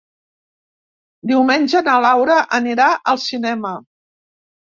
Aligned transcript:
Diumenge 1.31 1.81
na 1.89 1.97
Laura 2.05 2.39
anirà 2.59 2.87
al 3.13 3.23
cinema. 3.27 3.77